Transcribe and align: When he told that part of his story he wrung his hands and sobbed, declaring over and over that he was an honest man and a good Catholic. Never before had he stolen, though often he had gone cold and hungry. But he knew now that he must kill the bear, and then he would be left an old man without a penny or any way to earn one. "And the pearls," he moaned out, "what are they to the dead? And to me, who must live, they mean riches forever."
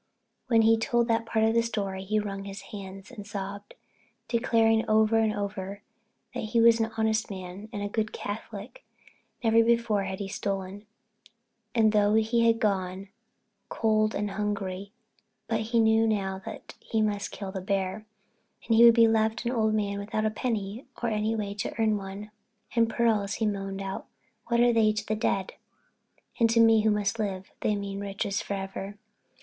When 0.47 0.63
he 0.63 0.77
told 0.79 1.07
that 1.09 1.27
part 1.27 1.45
of 1.45 1.53
his 1.53 1.67
story 1.67 2.03
he 2.03 2.17
wrung 2.17 2.45
his 2.45 2.61
hands 2.73 3.11
and 3.11 3.27
sobbed, 3.27 3.75
declaring 4.27 4.83
over 4.89 5.19
and 5.19 5.31
over 5.31 5.83
that 6.33 6.45
he 6.45 6.59
was 6.59 6.79
an 6.79 6.91
honest 6.97 7.29
man 7.29 7.69
and 7.71 7.83
a 7.83 7.87
good 7.87 8.11
Catholic. 8.11 8.83
Never 9.43 9.63
before 9.63 10.05
had 10.05 10.17
he 10.17 10.27
stolen, 10.27 10.87
though 11.75 11.81
often 12.13 12.17
he 12.23 12.47
had 12.47 12.57
gone 12.59 13.09
cold 13.69 14.15
and 14.15 14.31
hungry. 14.31 14.91
But 15.47 15.59
he 15.59 15.79
knew 15.79 16.07
now 16.07 16.41
that 16.47 16.73
he 16.79 17.03
must 17.03 17.29
kill 17.29 17.51
the 17.51 17.61
bear, 17.61 17.97
and 18.63 18.69
then 18.69 18.77
he 18.79 18.85
would 18.85 18.95
be 18.95 19.07
left 19.07 19.45
an 19.45 19.51
old 19.51 19.75
man 19.75 19.99
without 19.99 20.25
a 20.25 20.31
penny 20.31 20.87
or 21.03 21.09
any 21.09 21.35
way 21.35 21.53
to 21.53 21.79
earn 21.79 21.95
one. 21.95 22.31
"And 22.75 22.89
the 22.89 22.93
pearls," 22.95 23.35
he 23.35 23.45
moaned 23.45 23.83
out, 23.83 24.07
"what 24.47 24.61
are 24.61 24.73
they 24.73 24.93
to 24.93 25.05
the 25.05 25.15
dead? 25.15 25.53
And 26.39 26.49
to 26.49 26.59
me, 26.59 26.81
who 26.81 26.89
must 26.89 27.19
live, 27.19 27.51
they 27.59 27.75
mean 27.75 27.99
riches 28.01 28.41
forever." 28.41 28.97